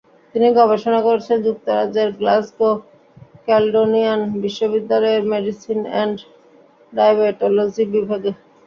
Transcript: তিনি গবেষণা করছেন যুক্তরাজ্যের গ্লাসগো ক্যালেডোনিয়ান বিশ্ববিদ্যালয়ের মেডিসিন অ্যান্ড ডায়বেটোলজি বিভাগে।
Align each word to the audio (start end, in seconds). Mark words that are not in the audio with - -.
তিনি 0.35 0.47
গবেষণা 0.59 0.99
করছেন 1.07 1.37
যুক্তরাজ্যের 1.47 2.09
গ্লাসগো 2.19 2.69
ক্যালেডোনিয়ান 3.45 4.19
বিশ্ববিদ্যালয়ের 4.43 5.23
মেডিসিন 5.31 5.79
অ্যান্ড 5.87 6.17
ডায়বেটোলজি 6.93 7.83
বিভাগে। 7.93 8.31